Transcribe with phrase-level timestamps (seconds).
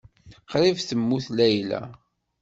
[0.51, 1.81] Qrib temmut Layla.